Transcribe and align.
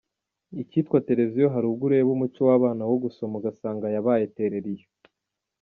Icyitwa 0.61 1.03
Televiziyo 1.07 1.47
hari 1.53 1.65
ubwo 1.71 1.83
ureba 1.87 2.09
umuco 2.15 2.39
w’abana 2.49 2.83
wo 2.89 2.97
gusoma 3.03 3.33
ugasanga 3.39 3.85
yabaye 3.95 4.25
terera 4.35 4.69
iyo. 4.75 4.87